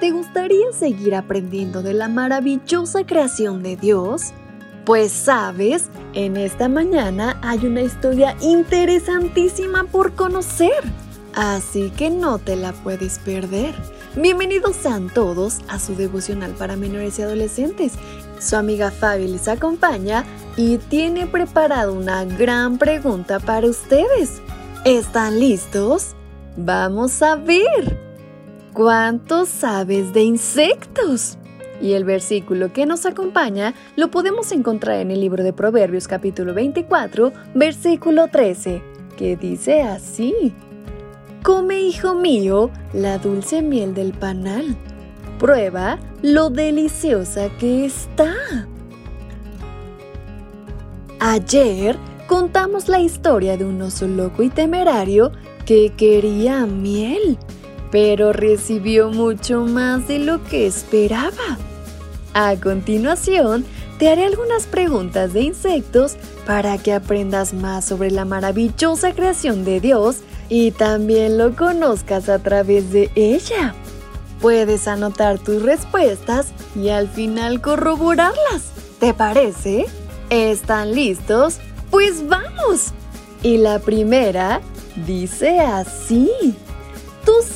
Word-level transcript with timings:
¿Te 0.00 0.12
gustaría 0.12 0.72
seguir 0.72 1.14
aprendiendo 1.14 1.82
de 1.82 1.92
la 1.92 2.08
maravillosa 2.08 3.04
creación 3.04 3.62
de 3.62 3.76
Dios? 3.76 4.32
Pues 4.86 5.12
sabes, 5.12 5.90
en 6.14 6.38
esta 6.38 6.70
mañana 6.70 7.38
hay 7.42 7.66
una 7.66 7.82
historia 7.82 8.34
interesantísima 8.40 9.84
por 9.84 10.14
conocer. 10.14 10.82
Así 11.34 11.90
que 11.90 12.08
no 12.08 12.38
te 12.38 12.56
la 12.56 12.72
puedes 12.72 13.18
perder. 13.18 13.74
Bienvenidos 14.16 14.74
sean 14.76 15.10
todos 15.10 15.58
a 15.68 15.78
su 15.78 15.94
devocional 15.94 16.52
para 16.52 16.76
menores 16.76 17.18
y 17.18 17.22
adolescentes. 17.22 17.92
Su 18.40 18.56
amiga 18.56 18.90
Fabi 18.90 19.28
les 19.28 19.48
acompaña 19.48 20.24
y 20.56 20.78
tiene 20.78 21.26
preparado 21.26 21.92
una 21.92 22.24
gran 22.24 22.78
pregunta 22.78 23.38
para 23.38 23.66
ustedes. 23.66 24.40
¿Están 24.86 25.38
listos? 25.38 26.14
Vamos 26.56 27.20
a 27.20 27.36
ver. 27.36 28.09
¿Cuánto 28.72 29.46
sabes 29.46 30.12
de 30.12 30.22
insectos? 30.22 31.36
Y 31.82 31.94
el 31.94 32.04
versículo 32.04 32.72
que 32.72 32.86
nos 32.86 33.04
acompaña 33.04 33.74
lo 33.96 34.12
podemos 34.12 34.52
encontrar 34.52 35.00
en 35.00 35.10
el 35.10 35.20
libro 35.20 35.42
de 35.42 35.52
Proverbios 35.52 36.06
capítulo 36.06 36.54
24, 36.54 37.32
versículo 37.54 38.28
13, 38.28 38.80
que 39.16 39.36
dice 39.36 39.82
así. 39.82 40.54
Come, 41.42 41.80
hijo 41.80 42.14
mío, 42.14 42.70
la 42.92 43.18
dulce 43.18 43.60
miel 43.60 43.92
del 43.92 44.12
panal. 44.12 44.76
Prueba 45.40 45.98
lo 46.22 46.48
deliciosa 46.48 47.48
que 47.58 47.86
está. 47.86 48.34
Ayer 51.18 51.96
contamos 52.28 52.88
la 52.88 53.00
historia 53.00 53.56
de 53.56 53.64
un 53.64 53.82
oso 53.82 54.06
loco 54.06 54.44
y 54.44 54.48
temerario 54.48 55.32
que 55.66 55.92
quería 55.96 56.66
miel 56.66 57.36
pero 57.90 58.32
recibió 58.32 59.10
mucho 59.10 59.62
más 59.62 60.06
de 60.08 60.18
lo 60.18 60.42
que 60.44 60.66
esperaba. 60.66 61.58
A 62.34 62.54
continuación, 62.56 63.64
te 63.98 64.08
haré 64.08 64.24
algunas 64.24 64.66
preguntas 64.66 65.32
de 65.32 65.42
insectos 65.42 66.16
para 66.46 66.78
que 66.78 66.92
aprendas 66.92 67.52
más 67.52 67.84
sobre 67.84 68.10
la 68.10 68.24
maravillosa 68.24 69.12
creación 69.12 69.64
de 69.64 69.80
Dios 69.80 70.18
y 70.48 70.70
también 70.70 71.38
lo 71.38 71.54
conozcas 71.54 72.28
a 72.28 72.38
través 72.38 72.92
de 72.92 73.10
ella. 73.14 73.74
Puedes 74.40 74.88
anotar 74.88 75.38
tus 75.38 75.62
respuestas 75.62 76.52
y 76.74 76.88
al 76.88 77.08
final 77.08 77.60
corroborarlas. 77.60 78.72
¿Te 78.98 79.12
parece? 79.12 79.86
¿Están 80.30 80.94
listos? 80.94 81.58
Pues 81.90 82.26
vamos. 82.26 82.92
Y 83.42 83.58
la 83.58 83.80
primera 83.80 84.60
dice 85.06 85.60
así. 85.60 86.30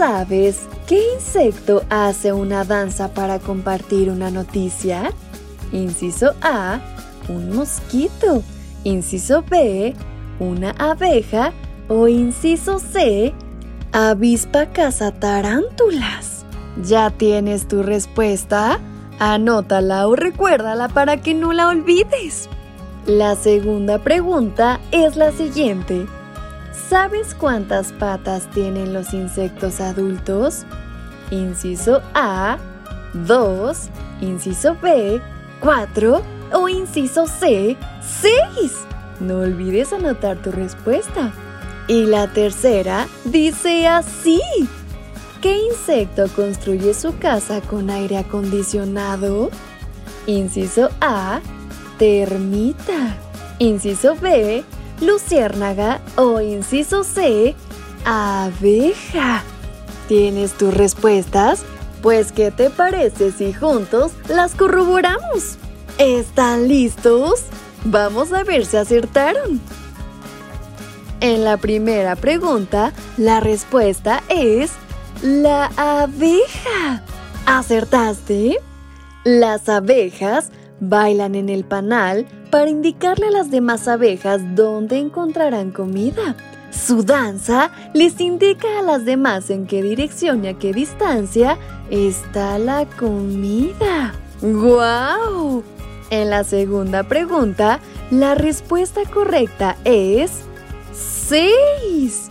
¿Tú 0.00 0.06
sabes 0.06 0.66
qué 0.86 1.12
insecto 1.14 1.84
hace 1.90 2.32
una 2.32 2.64
danza 2.64 3.12
para 3.12 3.38
compartir 3.38 4.08
una 4.08 4.30
noticia? 4.30 5.12
Inciso 5.72 6.32
A, 6.40 6.80
un 7.28 7.54
mosquito. 7.54 8.42
Inciso 8.82 9.44
B, 9.46 9.94
una 10.38 10.70
abeja. 10.70 11.52
O 11.88 12.08
inciso 12.08 12.78
C, 12.78 13.34
avispa 13.92 14.72
caza 14.72 15.12
tarántulas. 15.12 16.46
¿Ya 16.82 17.10
tienes 17.10 17.68
tu 17.68 17.82
respuesta? 17.82 18.80
Anótala 19.18 20.08
o 20.08 20.16
recuérdala 20.16 20.88
para 20.88 21.18
que 21.18 21.34
no 21.34 21.52
la 21.52 21.68
olvides. 21.68 22.48
La 23.04 23.36
segunda 23.36 23.98
pregunta 23.98 24.80
es 24.92 25.16
la 25.16 25.30
siguiente. 25.30 26.06
¿Sabes 26.72 27.34
cuántas 27.34 27.92
patas 27.92 28.48
tienen 28.50 28.92
los 28.92 29.12
insectos 29.12 29.80
adultos? 29.80 30.64
Inciso 31.30 32.02
A, 32.14 32.58
2, 33.14 33.88
inciso 34.20 34.76
B, 34.80 35.20
4 35.60 36.22
o 36.52 36.68
inciso 36.68 37.26
C, 37.26 37.76
6. 38.22 38.72
No 39.20 39.38
olvides 39.40 39.92
anotar 39.92 40.38
tu 40.38 40.50
respuesta. 40.50 41.32
Y 41.88 42.06
la 42.06 42.28
tercera 42.28 43.08
dice 43.24 43.86
así. 43.88 44.40
¿Qué 45.42 45.56
insecto 45.56 46.28
construye 46.36 46.94
su 46.94 47.18
casa 47.18 47.60
con 47.62 47.90
aire 47.90 48.18
acondicionado? 48.18 49.50
Inciso 50.26 50.90
A, 51.00 51.40
termita. 51.98 53.16
Inciso 53.58 54.14
B, 54.16 54.64
luciérnaga 55.00 56.00
o 56.16 56.40
inciso 56.40 57.04
C, 57.04 57.54
abeja. 58.04 59.42
¿Tienes 60.08 60.52
tus 60.52 60.74
respuestas? 60.74 61.62
Pues, 62.02 62.32
¿qué 62.32 62.50
te 62.50 62.70
parece 62.70 63.32
si 63.32 63.52
juntos 63.52 64.12
las 64.28 64.54
corroboramos? 64.54 65.56
¿Están 65.98 66.66
listos? 66.66 67.44
Vamos 67.84 68.32
a 68.32 68.42
ver 68.42 68.64
si 68.64 68.76
acertaron. 68.76 69.60
En 71.20 71.44
la 71.44 71.58
primera 71.58 72.16
pregunta, 72.16 72.92
la 73.18 73.40
respuesta 73.40 74.22
es 74.28 74.72
la 75.22 75.66
abeja. 75.76 77.02
¿Acertaste? 77.44 78.56
Las 79.24 79.68
abejas 79.68 80.50
bailan 80.80 81.34
en 81.34 81.50
el 81.50 81.64
panal 81.64 82.26
para 82.50 82.70
indicarle 82.70 83.28
a 83.28 83.30
las 83.30 83.50
demás 83.50 83.88
abejas 83.88 84.40
dónde 84.54 84.98
encontrarán 84.98 85.70
comida. 85.70 86.36
Su 86.70 87.02
danza 87.02 87.70
les 87.94 88.20
indica 88.20 88.78
a 88.78 88.82
las 88.82 89.04
demás 89.04 89.50
en 89.50 89.66
qué 89.66 89.82
dirección 89.82 90.44
y 90.44 90.48
a 90.48 90.54
qué 90.54 90.72
distancia 90.72 91.58
está 91.90 92.58
la 92.58 92.86
comida. 92.86 94.14
¡Guau! 94.40 95.62
En 96.10 96.30
la 96.30 96.44
segunda 96.44 97.04
pregunta, 97.04 97.80
la 98.10 98.34
respuesta 98.34 99.02
correcta 99.04 99.76
es 99.84 100.42
6. 100.92 102.30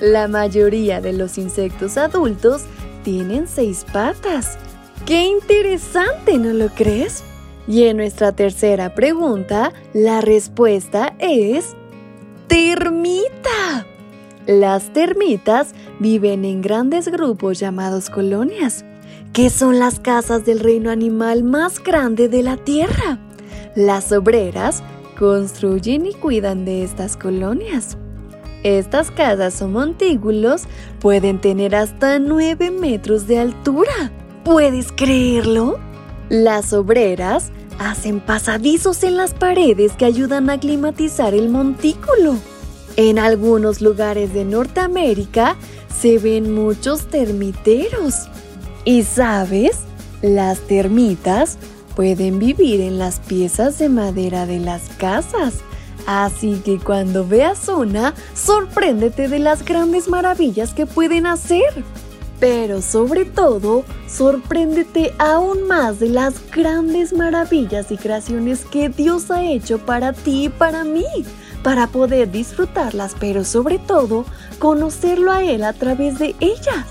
La 0.00 0.28
mayoría 0.28 1.00
de 1.00 1.12
los 1.12 1.38
insectos 1.38 1.96
adultos 1.96 2.62
tienen 3.04 3.46
seis 3.46 3.84
patas. 3.92 4.58
¡Qué 5.06 5.24
interesante, 5.24 6.38
¿no 6.38 6.52
lo 6.52 6.68
crees? 6.68 7.22
Y 7.70 7.84
en 7.84 7.98
nuestra 7.98 8.32
tercera 8.32 8.96
pregunta, 8.96 9.72
la 9.94 10.20
respuesta 10.20 11.14
es 11.20 11.76
termita. 12.48 13.86
Las 14.48 14.92
termitas 14.92 15.72
viven 16.00 16.44
en 16.44 16.62
grandes 16.62 17.06
grupos 17.06 17.60
llamados 17.60 18.10
colonias, 18.10 18.84
que 19.32 19.50
son 19.50 19.78
las 19.78 20.00
casas 20.00 20.44
del 20.44 20.58
reino 20.58 20.90
animal 20.90 21.44
más 21.44 21.78
grande 21.78 22.28
de 22.28 22.42
la 22.42 22.56
Tierra. 22.56 23.20
Las 23.76 24.10
obreras 24.10 24.82
construyen 25.16 26.06
y 26.06 26.14
cuidan 26.14 26.64
de 26.64 26.82
estas 26.82 27.16
colonias. 27.16 27.96
Estas 28.64 29.12
casas 29.12 29.62
o 29.62 29.68
montículos 29.68 30.64
pueden 30.98 31.40
tener 31.40 31.76
hasta 31.76 32.18
9 32.18 32.72
metros 32.72 33.28
de 33.28 33.38
altura. 33.38 34.10
¿Puedes 34.42 34.90
creerlo? 34.90 35.78
Las 36.30 36.72
obreras 36.72 37.50
hacen 37.80 38.20
pasadizos 38.20 39.02
en 39.02 39.16
las 39.16 39.34
paredes 39.34 39.94
que 39.94 40.04
ayudan 40.04 40.48
a 40.48 40.60
climatizar 40.60 41.34
el 41.34 41.48
montículo. 41.48 42.36
En 42.94 43.18
algunos 43.18 43.80
lugares 43.80 44.32
de 44.32 44.44
Norteamérica 44.44 45.56
se 45.92 46.18
ven 46.18 46.54
muchos 46.54 47.08
termiteros. 47.08 48.28
Y 48.84 49.02
sabes, 49.02 49.78
las 50.22 50.60
termitas 50.60 51.58
pueden 51.96 52.38
vivir 52.38 52.80
en 52.80 53.00
las 53.00 53.18
piezas 53.18 53.80
de 53.80 53.88
madera 53.88 54.46
de 54.46 54.60
las 54.60 54.88
casas. 54.98 55.54
Así 56.06 56.62
que 56.64 56.78
cuando 56.78 57.26
veas 57.26 57.66
una, 57.68 58.14
sorpréndete 58.34 59.26
de 59.26 59.40
las 59.40 59.64
grandes 59.64 60.06
maravillas 60.06 60.74
que 60.74 60.86
pueden 60.86 61.26
hacer. 61.26 61.84
Pero 62.40 62.80
sobre 62.80 63.26
todo, 63.26 63.84
sorpréndete 64.08 65.12
aún 65.18 65.66
más 65.66 66.00
de 66.00 66.08
las 66.08 66.34
grandes 66.50 67.12
maravillas 67.12 67.92
y 67.92 67.98
creaciones 67.98 68.64
que 68.64 68.88
Dios 68.88 69.30
ha 69.30 69.44
hecho 69.44 69.78
para 69.78 70.14
ti 70.14 70.46
y 70.46 70.48
para 70.48 70.84
mí, 70.84 71.04
para 71.62 71.86
poder 71.86 72.30
disfrutarlas, 72.32 73.14
pero 73.20 73.44
sobre 73.44 73.78
todo, 73.78 74.24
conocerlo 74.58 75.30
a 75.30 75.44
Él 75.44 75.62
a 75.64 75.74
través 75.74 76.18
de 76.18 76.34
ellas. 76.40 76.86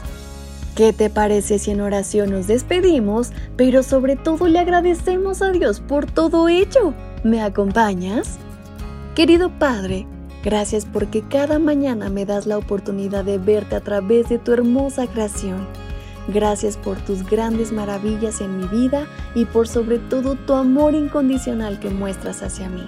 ¿Qué 0.75 0.93
te 0.93 1.09
parece 1.09 1.59
si 1.59 1.71
en 1.71 1.81
oración 1.81 2.29
nos 2.29 2.47
despedimos, 2.47 3.31
pero 3.57 3.81
sobre 3.81 4.15
todo 4.15 4.47
le 4.47 4.59
agradecemos 4.59 5.41
a 5.41 5.51
Dios 5.51 5.81
por 5.81 6.05
todo 6.05 6.47
ello? 6.47 6.93
¿Me 7.23 7.41
acompañas? 7.41 8.37
Querido 9.15 9.49
Padre, 9.59 10.07
gracias 10.43 10.85
porque 10.85 11.21
cada 11.21 11.59
mañana 11.59 12.09
me 12.09 12.25
das 12.25 12.45
la 12.45 12.57
oportunidad 12.57 13.23
de 13.25 13.37
verte 13.37 13.75
a 13.75 13.81
través 13.81 14.29
de 14.29 14.39
tu 14.39 14.53
hermosa 14.53 15.07
creación. 15.07 15.67
Gracias 16.27 16.77
por 16.77 16.97
tus 16.97 17.23
grandes 17.27 17.71
maravillas 17.71 18.39
en 18.41 18.57
mi 18.57 18.67
vida 18.67 19.07
y 19.33 19.45
por 19.45 19.67
sobre 19.67 19.97
todo 19.97 20.35
tu 20.35 20.53
amor 20.53 20.93
incondicional 20.93 21.79
que 21.79 21.89
muestras 21.89 22.43
hacia 22.43 22.69
mí. 22.69 22.87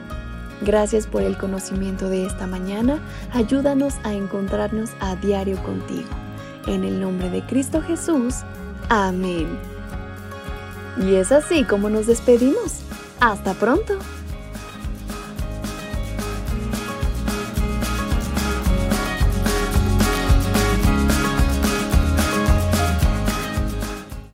Gracias 0.61 1.07
por 1.07 1.23
el 1.23 1.37
conocimiento 1.37 2.07
de 2.07 2.25
esta 2.25 2.45
mañana. 2.45 2.99
Ayúdanos 3.33 3.95
a 4.03 4.13
encontrarnos 4.13 4.91
a 4.99 5.15
diario 5.15 5.61
contigo. 5.63 6.09
En 6.67 6.83
el 6.83 7.01
nombre 7.01 7.31
de 7.31 7.41
Cristo 7.41 7.81
Jesús. 7.81 8.35
Amén. 8.89 9.47
Y 10.97 11.15
es 11.15 11.31
así 11.31 11.63
como 11.63 11.89
nos 11.89 12.05
despedimos. 12.05 12.81
Hasta 13.19 13.55
pronto. 13.55 13.97